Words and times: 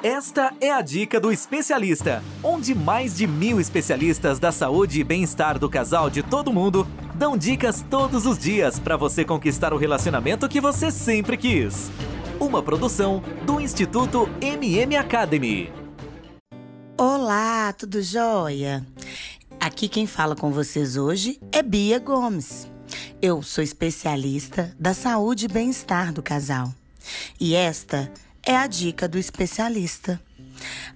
Esta 0.00 0.54
é 0.60 0.70
a 0.70 0.80
dica 0.80 1.18
do 1.18 1.32
especialista, 1.32 2.22
onde 2.40 2.72
mais 2.72 3.16
de 3.16 3.26
mil 3.26 3.60
especialistas 3.60 4.38
da 4.38 4.52
saúde 4.52 5.00
e 5.00 5.02
bem-estar 5.02 5.58
do 5.58 5.68
casal 5.68 6.08
de 6.08 6.22
todo 6.22 6.52
mundo 6.52 6.86
dão 7.16 7.36
dicas 7.36 7.84
todos 7.90 8.24
os 8.24 8.38
dias 8.38 8.78
para 8.78 8.96
você 8.96 9.24
conquistar 9.24 9.72
o 9.72 9.76
relacionamento 9.76 10.48
que 10.48 10.60
você 10.60 10.92
sempre 10.92 11.36
quis. 11.36 11.90
Uma 12.38 12.62
produção 12.62 13.20
do 13.44 13.60
Instituto 13.60 14.30
MM 14.40 14.94
Academy. 14.94 15.72
Olá, 16.96 17.72
tudo 17.72 18.00
jóia? 18.00 18.86
Aqui 19.58 19.88
quem 19.88 20.06
fala 20.06 20.36
com 20.36 20.52
vocês 20.52 20.96
hoje 20.96 21.40
é 21.50 21.60
Bia 21.60 21.98
Gomes. 21.98 22.70
Eu 23.20 23.42
sou 23.42 23.64
especialista 23.64 24.72
da 24.78 24.94
saúde 24.94 25.46
e 25.46 25.48
bem-estar 25.48 26.12
do 26.12 26.22
casal. 26.22 26.72
E 27.40 27.56
esta 27.56 28.08
a 28.56 28.66
dica 28.66 29.06
do 29.06 29.18
especialista. 29.18 30.18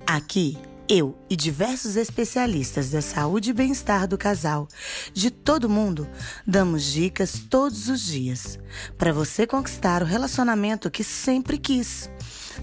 Aqui, 0.07 0.59
eu 0.89 1.19
e 1.29 1.37
diversos 1.37 1.97
especialistas 1.97 2.91
da 2.91 3.03
saúde 3.03 3.51
e 3.51 3.53
bem-estar 3.53 4.09
do 4.09 4.17
casal, 4.17 4.67
de 5.13 5.31
todo 5.31 5.69
mundo, 5.69 6.09
damos 6.47 6.85
dicas 6.85 7.45
todos 7.51 7.89
os 7.89 8.01
dias 8.01 8.59
para 8.97 9.13
você 9.13 9.47
conquistar 9.47 10.03
o 10.03 10.07
relacionamento 10.07 10.91
que 10.91 11.05
sempre 11.05 11.59
quis. 11.59 12.11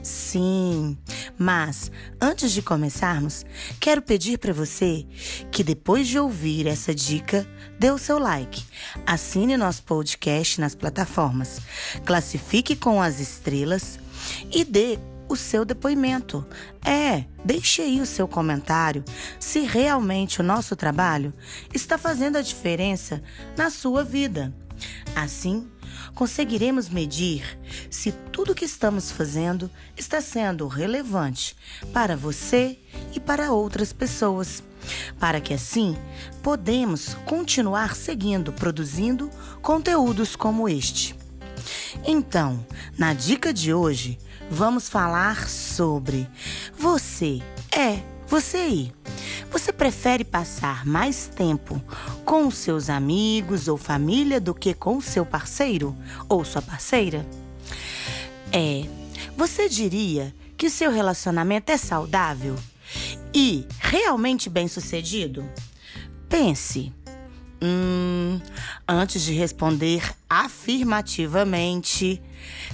Sim, 0.02 0.97
mas 1.38 1.91
antes 2.19 2.52
de 2.52 2.61
começarmos, 2.61 3.45
quero 3.80 4.02
pedir 4.02 4.38
para 4.38 4.53
você 4.53 5.05
que 5.52 5.63
depois 5.63 6.08
de 6.08 6.17
ouvir 6.17 6.67
essa 6.67 6.95
dica, 6.95 7.47
dê 7.80 7.91
o 7.91 7.97
seu 7.97 8.17
like, 8.17 8.63
assine 9.05 9.55
nosso 9.55 9.83
podcast 9.83 10.59
nas 10.59 10.73
plataformas, 10.73 11.59
classifique 12.05 12.75
com 12.75 13.02
as 13.02 13.19
estrelas 13.19 13.99
e 14.51 14.63
dê 14.63 14.99
o 15.29 15.35
seu 15.35 15.63
depoimento. 15.63 16.45
É, 16.83 17.25
deixe 17.45 17.83
aí 17.83 18.01
o 18.01 18.05
seu 18.05 18.27
comentário 18.27 19.05
se 19.39 19.59
realmente 19.59 20.41
o 20.41 20.44
nosso 20.44 20.75
trabalho 20.75 21.33
está 21.73 21.97
fazendo 21.97 22.38
a 22.38 22.41
diferença 22.41 23.21
na 23.55 23.69
sua 23.69 24.03
vida. 24.03 24.53
Assim, 25.16 25.69
conseguiremos 26.16 26.89
medir 26.89 27.59
se 27.89 28.11
tudo 28.11 28.55
que 28.55 28.66
estamos 28.66 29.11
fazendo 29.11 29.69
está 29.95 30.22
sendo 30.22 30.67
relevante 30.67 31.55
para 31.94 32.16
você 32.16 32.79
e 33.13 33.19
para 33.19 33.51
outras 33.51 33.94
pessoas, 33.94 34.63
para 35.19 35.41
que 35.41 35.53
assim 35.53 35.97
podemos 36.41 37.13
continuar 37.25 37.95
seguindo 37.95 38.53
produzindo 38.53 39.29
conteúdos 39.61 40.35
como 40.35 40.67
este. 40.69 41.19
Então, 42.05 42.65
na 42.97 43.13
dica 43.13 43.53
de 43.53 43.73
hoje, 43.73 44.17
vamos 44.49 44.89
falar 44.89 45.47
sobre 45.49 46.27
você. 46.77 47.41
É, 47.71 47.99
você 48.27 48.57
aí. 48.57 48.93
Você 49.51 49.73
prefere 49.73 50.23
passar 50.23 50.85
mais 50.85 51.27
tempo 51.27 51.81
com 52.23 52.51
seus 52.51 52.89
amigos 52.89 53.67
ou 53.67 53.77
família 53.77 54.39
do 54.39 54.53
que 54.53 54.73
com 54.73 55.01
seu 55.01 55.25
parceiro 55.25 55.95
ou 56.27 56.45
sua 56.45 56.61
parceira? 56.61 57.25
É, 58.51 58.85
você 59.35 59.67
diria 59.67 60.33
que 60.55 60.67
o 60.67 60.69
seu 60.69 60.91
relacionamento 60.91 61.71
é 61.71 61.77
saudável 61.77 62.55
e 63.33 63.66
realmente 63.79 64.49
bem-sucedido? 64.49 65.47
Pense. 66.27 66.94
Hum, 67.61 68.39
antes 68.88 69.21
de 69.21 69.33
responder 69.33 70.15
afirmativamente, 70.29 72.21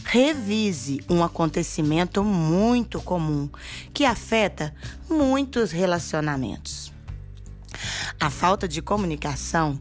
revise 0.04 1.02
um 1.10 1.24
acontecimento 1.24 2.24
muito 2.24 3.02
comum 3.02 3.50
que 3.92 4.06
afeta 4.06 4.76
muitos 5.10 5.72
relacionamentos. 5.72 6.94
A 8.20 8.30
falta 8.30 8.68
de 8.68 8.82
comunicação 8.82 9.80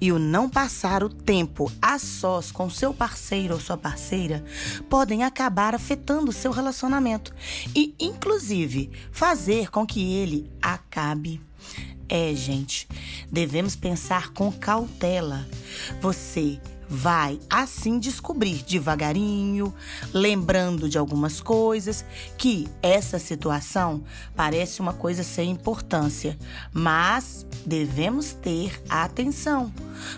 e 0.00 0.10
o 0.10 0.18
não 0.18 0.48
passar 0.48 1.02
o 1.02 1.08
tempo 1.08 1.70
a 1.82 1.98
sós 1.98 2.50
com 2.50 2.70
seu 2.70 2.94
parceiro 2.94 3.54
ou 3.54 3.60
sua 3.60 3.76
parceira 3.76 4.44
podem 4.88 5.22
acabar 5.24 5.74
afetando 5.74 6.32
seu 6.32 6.50
relacionamento 6.50 7.34
e, 7.74 7.94
inclusive, 7.98 8.90
fazer 9.12 9.70
com 9.70 9.86
que 9.86 10.14
ele 10.14 10.50
acabe. 10.62 11.40
É, 12.08 12.34
gente, 12.34 12.86
devemos 13.30 13.76
pensar 13.76 14.32
com 14.32 14.50
cautela. 14.52 15.46
Você 16.00 16.58
vai 16.94 17.40
assim 17.50 17.98
descobrir 17.98 18.62
devagarinho, 18.62 19.74
lembrando 20.12 20.88
de 20.88 20.96
algumas 20.96 21.40
coisas, 21.40 22.04
que 22.38 22.68
essa 22.80 23.18
situação 23.18 24.04
parece 24.36 24.80
uma 24.80 24.92
coisa 24.92 25.24
sem 25.24 25.50
importância, 25.50 26.38
mas 26.72 27.44
devemos 27.66 28.32
ter 28.32 28.80
atenção. 28.88 29.72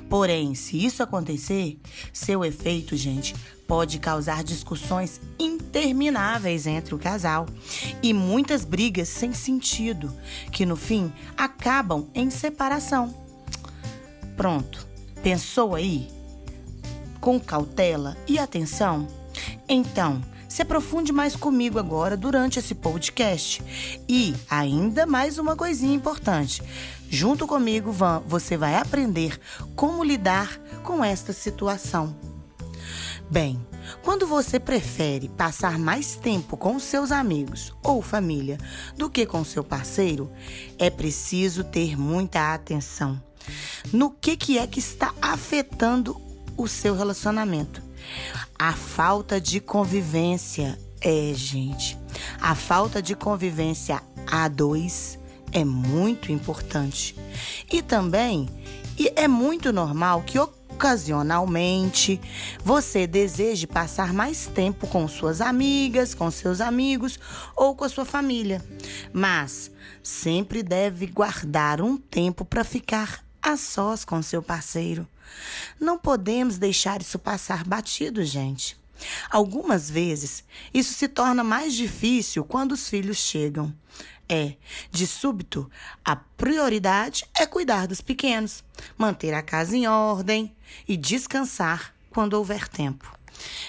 Porém, 0.09 0.54
se 0.54 0.84
isso 0.84 1.03
acontecer, 1.03 1.78
seu 2.12 2.44
efeito, 2.44 2.94
gente, 2.94 3.34
pode 3.66 3.98
causar 3.98 4.44
discussões 4.44 5.20
intermináveis 5.38 6.66
entre 6.66 6.94
o 6.94 6.98
casal 6.98 7.47
e 8.03 8.12
muitas 8.12 8.64
brigas 8.64 9.08
sem 9.08 9.32
sentido, 9.32 10.12
que 10.53 10.66
no 10.66 10.76
fim 10.76 11.10
acabam 11.37 12.06
em 12.14 12.28
separação. 12.31 13.14
Pronto, 14.37 14.87
pensou 15.22 15.75
aí? 15.75 16.14
Com 17.26 17.41
cautela 17.41 18.16
e 18.28 18.38
atenção? 18.38 19.04
Então, 19.69 20.22
se 20.48 20.62
aprofunde 20.62 21.10
mais 21.10 21.34
comigo 21.34 21.76
agora 21.76 22.16
durante 22.16 22.60
esse 22.60 22.72
podcast. 22.72 23.60
E 24.09 24.32
ainda 24.48 25.06
mais 25.06 25.37
uma 25.37 25.56
coisinha 25.56 25.92
importante. 25.92 26.62
Junto 27.10 27.44
comigo, 27.44 27.92
você 28.28 28.56
vai 28.56 28.76
aprender 28.76 29.41
como 29.75 30.04
lidar 30.04 30.56
com 30.84 31.03
esta 31.03 31.32
situação. 31.32 32.16
Bem, 33.28 33.60
quando 34.04 34.25
você 34.25 34.60
prefere 34.60 35.28
passar 35.28 35.81
mais 35.81 36.14
tempo 36.14 36.56
com 36.56 36.78
seus 36.78 37.10
amigos 37.10 37.75
ou 37.82 38.00
família 38.03 38.56
do 38.97 39.10
que 39.10 39.26
com 39.26 39.44
seu 39.44 39.64
parceiro, 39.64 40.31
é 40.78 40.91
preciso 40.91 41.64
ter 41.64 41.98
muita 41.98 42.54
atenção 42.54 43.20
no 43.93 44.10
que, 44.10 44.37
que 44.37 44.58
é 44.58 44.66
que 44.66 44.78
está 44.78 45.14
afetando 45.20 46.25
o 46.56 46.67
seu 46.67 46.97
relacionamento. 46.97 47.83
A 48.59 48.72
falta 48.72 49.41
de 49.41 49.61
convivência 49.61 50.78
é, 51.00 51.33
gente, 51.34 51.99
a 52.41 52.55
falta 52.55 53.03
de 53.03 53.15
convivência 53.15 54.03
a 54.27 54.49
dois 54.49 55.19
é 55.53 55.65
muito 55.65 56.33
importante. 56.33 57.15
E 57.71 57.83
também 57.83 58.49
e 58.99 59.12
é 59.15 59.28
muito 59.28 59.72
normal 59.72 60.22
que 60.22 60.39
ocasionalmente 60.39 62.21
você 62.65 63.06
deseje 63.06 63.67
passar 63.67 64.12
mais 64.12 64.47
tempo 64.47 64.87
com 64.87 65.06
suas 65.06 65.41
amigas, 65.41 66.15
com 66.15 66.31
seus 66.31 66.61
amigos 66.61 67.19
ou 67.55 67.75
com 67.75 67.84
a 67.84 67.88
sua 67.88 68.06
família. 68.06 68.65
Mas 69.12 69.71
sempre 70.03 70.62
deve 70.62 71.06
guardar 71.06 71.83
um 71.83 71.99
tempo 71.99 72.44
para 72.44 72.65
ficar 72.65 73.25
a 73.47 73.57
sós 73.57 74.05
com 74.05 74.21
seu 74.23 74.43
parceiro. 74.43 75.07
Não 75.79 75.99
podemos 75.99 76.59
deixar 76.59 77.01
isso 77.01 77.19
passar 77.19 77.65
batido, 77.65 78.25
gente. 78.25 78.77
Algumas 79.31 79.89
vezes, 79.89 80.43
isso 80.75 80.93
se 80.95 81.07
torna 81.07 81.45
mais 81.45 81.75
difícil 81.75 82.45
quando 82.45 82.73
os 82.73 82.89
filhos 82.89 83.19
chegam. 83.19 83.73
É, 84.29 84.56
de 84.91 85.06
súbito, 85.06 85.71
a 86.05 86.17
prioridade 86.17 87.25
é 87.39 87.47
cuidar 87.47 87.87
dos 87.87 88.01
pequenos, 88.01 88.65
manter 88.99 89.33
a 89.33 89.43
casa 89.43 89.77
em 89.77 89.87
ordem 89.87 90.53
e 90.89 90.97
descansar 90.97 91.95
quando 92.11 92.35
houver 92.35 92.67
tempo. 92.67 93.17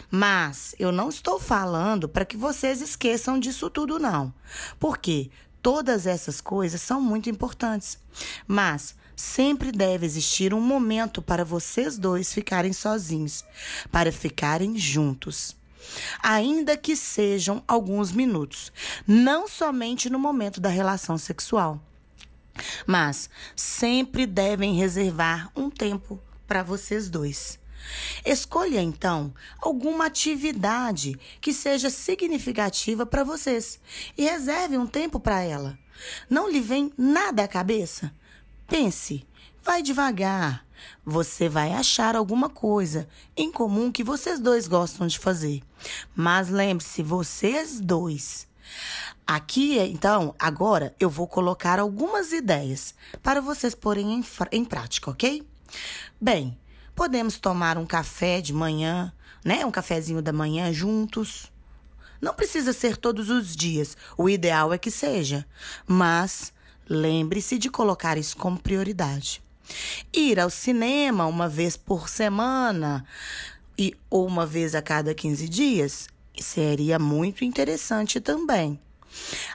Mas 0.09 0.73
eu 0.79 0.91
não 0.91 1.09
estou 1.09 1.39
falando 1.39 2.09
para 2.09 2.25
que 2.25 2.35
vocês 2.37 2.81
esqueçam 2.81 3.39
disso 3.39 3.69
tudo, 3.69 3.99
não. 3.99 4.33
Porque 4.79 5.29
todas 5.67 6.07
essas 6.07 6.39
coisas 6.39 6.79
são 6.79 7.01
muito 7.01 7.29
importantes. 7.29 7.99
Mas 8.47 8.95
sempre 9.17 9.69
deve 9.69 10.05
existir 10.05 10.53
um 10.53 10.61
momento 10.61 11.21
para 11.21 11.43
vocês 11.43 11.97
dois 11.97 12.33
ficarem 12.33 12.71
sozinhos, 12.71 13.43
para 13.91 14.09
ficarem 14.09 14.77
juntos. 14.77 15.57
Ainda 16.23 16.77
que 16.77 16.95
sejam 16.95 17.61
alguns 17.67 18.13
minutos, 18.13 18.71
não 19.05 19.45
somente 19.45 20.09
no 20.09 20.17
momento 20.17 20.61
da 20.61 20.69
relação 20.69 21.17
sexual. 21.17 21.81
Mas 22.85 23.29
sempre 23.53 24.25
devem 24.25 24.73
reservar 24.73 25.51
um 25.53 25.69
tempo 25.69 26.17
para 26.47 26.63
vocês 26.63 27.09
dois. 27.09 27.59
Escolha 28.25 28.81
então 28.81 29.33
alguma 29.61 30.05
atividade 30.05 31.17
que 31.39 31.53
seja 31.53 31.89
significativa 31.89 33.05
para 33.05 33.23
vocês 33.23 33.79
e 34.17 34.23
reserve 34.23 34.77
um 34.77 34.87
tempo 34.87 35.19
para 35.19 35.41
ela. 35.41 35.77
Não 36.29 36.49
lhe 36.49 36.59
vem 36.59 36.91
nada 36.97 37.43
à 37.43 37.47
cabeça? 37.47 38.13
Pense, 38.67 39.25
vai 39.63 39.81
devagar. 39.81 40.65
Você 41.05 41.49
vai 41.49 41.73
achar 41.73 42.15
alguma 42.15 42.49
coisa 42.49 43.07
em 43.35 43.51
comum 43.51 43.91
que 43.91 44.03
vocês 44.03 44.39
dois 44.39 44.67
gostam 44.67 45.07
de 45.07 45.17
fazer. 45.17 45.63
Mas 46.15 46.49
lembre-se, 46.49 47.01
vocês 47.01 47.79
dois. 47.79 48.47
Aqui, 49.25 49.77
então, 49.79 50.35
agora 50.37 50.95
eu 50.99 51.09
vou 51.09 51.27
colocar 51.27 51.79
algumas 51.79 52.31
ideias 52.31 52.93
para 53.21 53.41
vocês 53.41 53.73
porem 53.73 54.13
em, 54.13 54.25
em 54.51 54.63
prática, 54.63 55.11
ok? 55.11 55.45
Bem, 56.19 56.57
podemos 56.97 57.37
tomar 57.37 57.77
um 57.77 57.85
café 57.85 58.41
de 58.41 58.51
manhã, 58.51 59.13
né? 59.45 59.63
Um 59.63 59.69
cafezinho 59.69 60.19
da 60.19 60.33
manhã 60.33 60.73
juntos. 60.73 61.51
Não 62.19 62.33
precisa 62.33 62.73
ser 62.73 62.97
todos 62.97 63.29
os 63.29 63.55
dias, 63.55 63.95
o 64.17 64.27
ideal 64.27 64.73
é 64.73 64.79
que 64.79 64.89
seja, 64.89 65.45
mas 65.85 66.51
lembre-se 66.89 67.59
de 67.59 67.69
colocar 67.69 68.17
isso 68.17 68.35
como 68.35 68.59
prioridade. 68.59 69.43
Ir 70.11 70.39
ao 70.39 70.49
cinema 70.49 71.27
uma 71.27 71.47
vez 71.47 71.77
por 71.77 72.09
semana 72.09 73.05
e 73.77 73.95
ou 74.09 74.25
uma 74.25 74.47
vez 74.47 74.73
a 74.73 74.81
cada 74.81 75.13
15 75.13 75.47
dias 75.47 76.07
seria 76.39 76.97
muito 76.97 77.45
interessante 77.45 78.19
também. 78.19 78.79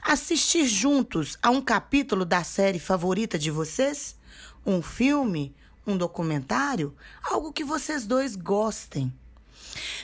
Assistir 0.00 0.66
juntos 0.66 1.36
a 1.42 1.50
um 1.50 1.60
capítulo 1.60 2.24
da 2.24 2.44
série 2.44 2.78
favorita 2.78 3.36
de 3.36 3.50
vocês? 3.50 4.16
Um 4.64 4.80
filme? 4.80 5.52
Um 5.84 5.96
documentário? 5.96 6.94
Algo 7.24 7.52
que 7.52 7.64
vocês 7.64 8.06
dois 8.06 8.36
gostem. 8.36 9.12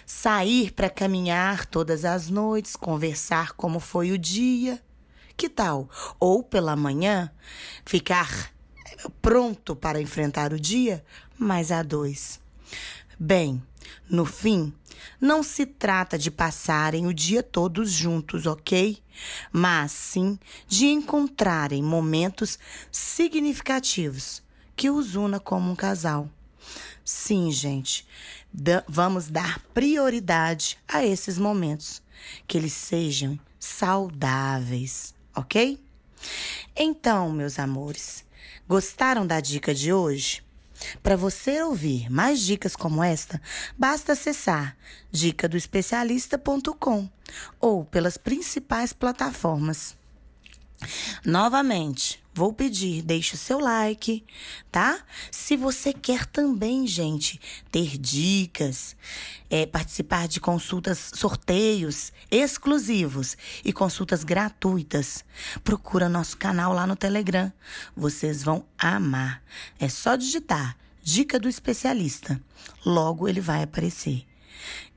Sair 0.04 0.72
para 0.72 0.90
caminhar 0.90 1.66
todas 1.66 2.04
as 2.04 2.28
noites, 2.28 2.74
conversar 2.74 3.52
como 3.52 3.78
foi 3.78 4.10
o 4.10 4.18
dia. 4.18 4.82
Que 5.36 5.48
tal? 5.48 5.88
Ou 6.18 6.42
pela 6.42 6.74
manhã, 6.74 7.30
ficar 7.86 8.52
pronto 9.22 9.76
para 9.76 10.00
enfrentar 10.00 10.52
o 10.52 10.58
dia, 10.58 11.04
mas 11.38 11.70
a 11.70 11.84
dois. 11.84 12.40
Bem, 13.16 13.62
no 14.10 14.24
fim, 14.24 14.74
não 15.20 15.44
se 15.44 15.64
trata 15.64 16.18
de 16.18 16.28
passarem 16.28 17.06
o 17.06 17.14
dia 17.14 17.40
todos 17.40 17.92
juntos, 17.92 18.46
ok? 18.46 19.00
Mas 19.52 19.92
sim 19.92 20.36
de 20.66 20.86
encontrarem 20.86 21.84
momentos 21.84 22.58
significativos 22.90 24.42
que 24.78 24.88
os 24.88 25.16
una 25.16 25.40
como 25.40 25.72
um 25.72 25.74
casal. 25.74 26.30
Sim, 27.04 27.50
gente, 27.50 28.06
vamos 28.86 29.26
dar 29.26 29.58
prioridade 29.74 30.78
a 30.86 31.04
esses 31.04 31.36
momentos, 31.36 32.00
que 32.46 32.56
eles 32.56 32.74
sejam 32.74 33.36
saudáveis, 33.58 35.16
ok? 35.34 35.82
Então, 36.76 37.32
meus 37.32 37.58
amores, 37.58 38.24
gostaram 38.68 39.26
da 39.26 39.40
dica 39.40 39.74
de 39.74 39.92
hoje? 39.92 40.44
Para 41.02 41.16
você 41.16 41.60
ouvir 41.60 42.08
mais 42.08 42.38
dicas 42.38 42.76
como 42.76 43.02
esta, 43.02 43.42
basta 43.76 44.12
acessar 44.12 44.76
dicadoespecialista.com 45.10 47.10
ou 47.58 47.84
pelas 47.84 48.16
principais 48.16 48.92
plataformas. 48.92 49.96
Novamente, 51.24 52.22
vou 52.38 52.52
pedir, 52.52 53.02
deixe 53.02 53.34
o 53.34 53.36
seu 53.36 53.58
like, 53.58 54.24
tá? 54.70 55.00
Se 55.28 55.56
você 55.56 55.92
quer 55.92 56.24
também, 56.24 56.86
gente, 56.86 57.40
ter 57.68 57.98
dicas, 57.98 58.94
é, 59.50 59.66
participar 59.66 60.28
de 60.28 60.38
consultas, 60.38 61.10
sorteios 61.16 62.12
exclusivos 62.30 63.36
e 63.64 63.72
consultas 63.72 64.22
gratuitas, 64.22 65.24
procura 65.64 66.08
nosso 66.08 66.36
canal 66.36 66.72
lá 66.72 66.86
no 66.86 66.94
Telegram. 66.94 67.52
Vocês 67.96 68.44
vão 68.44 68.64
amar. 68.78 69.42
É 69.80 69.88
só 69.88 70.14
digitar 70.14 70.76
Dica 71.02 71.40
do 71.40 71.48
Especialista. 71.48 72.40
Logo 72.86 73.26
ele 73.26 73.40
vai 73.40 73.64
aparecer. 73.64 74.24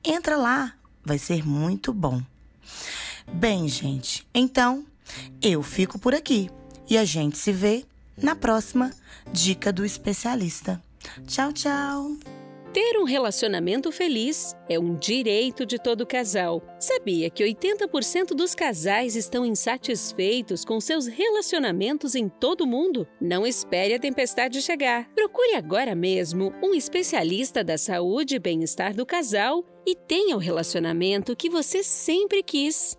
Entra 0.04 0.36
lá, 0.36 0.74
vai 1.04 1.18
ser 1.18 1.44
muito 1.44 1.92
bom. 1.92 2.22
Bem, 3.32 3.66
gente, 3.66 4.24
então 4.32 4.86
eu 5.42 5.60
fico 5.60 5.98
por 5.98 6.14
aqui 6.14 6.48
e 6.92 6.98
a 6.98 7.06
gente 7.06 7.38
se 7.38 7.50
vê 7.52 7.84
na 8.22 8.36
próxima 8.36 8.90
Dica 9.32 9.72
do 9.72 9.82
Especialista. 9.82 10.78
Tchau, 11.26 11.50
tchau! 11.50 12.18
Ter 12.70 12.98
um 12.98 13.04
relacionamento 13.04 13.90
feliz 13.90 14.54
é 14.68 14.78
um 14.78 14.94
direito 14.94 15.64
de 15.64 15.78
todo 15.78 16.06
casal. 16.06 16.62
Sabia 16.78 17.30
que 17.30 17.42
80% 17.42 18.34
dos 18.34 18.54
casais 18.54 19.16
estão 19.16 19.46
insatisfeitos 19.46 20.66
com 20.66 20.78
seus 20.82 21.06
relacionamentos 21.06 22.14
em 22.14 22.28
todo 22.28 22.64
o 22.64 22.66
mundo? 22.66 23.08
Não 23.18 23.46
espere 23.46 23.94
a 23.94 23.98
tempestade 23.98 24.60
chegar. 24.60 25.08
Procure 25.14 25.54
agora 25.54 25.94
mesmo 25.94 26.52
um 26.62 26.74
especialista 26.74 27.64
da 27.64 27.78
saúde 27.78 28.34
e 28.34 28.38
bem-estar 28.38 28.94
do 28.94 29.06
casal 29.06 29.64
e 29.86 29.96
tenha 29.96 30.36
o 30.36 30.40
relacionamento 30.40 31.34
que 31.34 31.48
você 31.48 31.82
sempre 31.82 32.42
quis. 32.42 32.98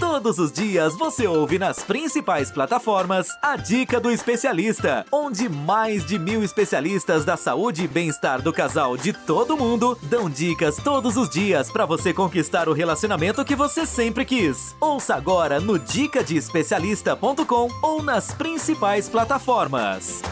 Todos 0.00 0.38
os 0.38 0.50
dias 0.50 0.96
você 0.96 1.26
ouve 1.26 1.58
nas 1.58 1.84
principais 1.84 2.50
plataformas 2.50 3.28
a 3.42 3.54
Dica 3.54 4.00
do 4.00 4.10
Especialista, 4.10 5.04
onde 5.12 5.46
mais 5.46 6.06
de 6.06 6.18
mil 6.18 6.42
especialistas 6.42 7.22
da 7.22 7.36
saúde 7.36 7.84
e 7.84 7.88
bem-estar 7.88 8.40
do 8.40 8.50
casal 8.50 8.96
de 8.96 9.12
todo 9.12 9.58
mundo 9.58 9.96
dão 10.04 10.30
dicas 10.30 10.76
todos 10.76 11.18
os 11.18 11.28
dias 11.28 11.70
para 11.70 11.84
você 11.84 12.14
conquistar 12.14 12.66
o 12.66 12.72
relacionamento 12.72 13.44
que 13.44 13.54
você 13.54 13.84
sempre 13.84 14.24
quis. 14.24 14.74
Ouça 14.80 15.14
agora 15.14 15.60
no 15.60 15.78
dicadeespecialista.com 15.78 17.68
ou 17.82 18.02
nas 18.02 18.32
principais 18.32 19.06
plataformas. 19.06 20.22